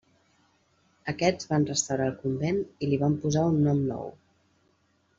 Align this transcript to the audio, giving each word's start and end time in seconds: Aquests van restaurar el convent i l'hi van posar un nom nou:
Aquests 1.13 1.51
van 1.51 1.69
restaurar 1.71 2.09
el 2.13 2.17
convent 2.23 2.59
i 2.87 2.91
l'hi 2.91 3.01
van 3.05 3.21
posar 3.27 3.47
un 3.55 3.63
nom 3.71 3.89
nou: 3.95 4.13